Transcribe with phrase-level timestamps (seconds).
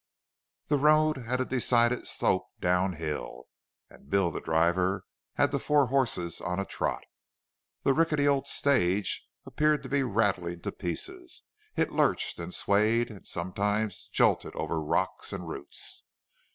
[0.65, 3.43] The road had a decided slope down hill,
[3.87, 7.03] and Bill, the driver, had the four horses on a trot.
[7.83, 11.43] The rickety old stage appeared to be rattling to pieces.
[11.75, 16.03] It lurched and swayed, and sometimes jolted over rocks and roots.